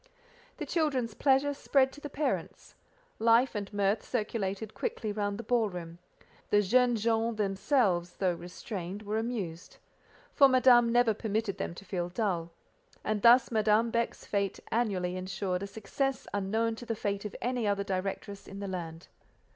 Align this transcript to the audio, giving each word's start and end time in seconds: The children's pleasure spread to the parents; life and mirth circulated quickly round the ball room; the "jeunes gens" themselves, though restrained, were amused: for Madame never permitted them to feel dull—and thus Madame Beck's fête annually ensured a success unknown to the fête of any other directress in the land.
The 0.57 0.65
children's 0.65 1.13
pleasure 1.13 1.53
spread 1.53 1.91
to 1.91 2.01
the 2.01 2.09
parents; 2.09 2.73
life 3.19 3.53
and 3.53 3.71
mirth 3.71 4.01
circulated 4.01 4.73
quickly 4.73 5.11
round 5.11 5.37
the 5.37 5.43
ball 5.43 5.69
room; 5.69 5.99
the 6.49 6.63
"jeunes 6.63 7.03
gens" 7.03 7.37
themselves, 7.37 8.13
though 8.15 8.33
restrained, 8.33 9.03
were 9.03 9.19
amused: 9.19 9.77
for 10.33 10.47
Madame 10.49 10.91
never 10.91 11.13
permitted 11.13 11.59
them 11.59 11.75
to 11.75 11.85
feel 11.85 12.09
dull—and 12.09 13.21
thus 13.21 13.51
Madame 13.51 13.91
Beck's 13.91 14.25
fête 14.25 14.59
annually 14.71 15.15
ensured 15.15 15.61
a 15.61 15.67
success 15.67 16.25
unknown 16.33 16.73
to 16.77 16.85
the 16.87 16.95
fête 16.95 17.23
of 17.25 17.35
any 17.39 17.67
other 17.67 17.83
directress 17.83 18.47
in 18.47 18.59
the 18.59 18.67
land. 18.67 19.07